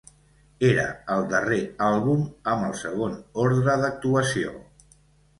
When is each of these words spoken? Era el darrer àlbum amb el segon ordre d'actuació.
Era 0.67 0.83
el 1.15 1.25
darrer 1.33 1.59
àlbum 1.87 2.23
amb 2.53 2.65
el 2.69 2.73
segon 2.79 3.13
ordre 3.43 3.75
d'actuació. 3.83 4.55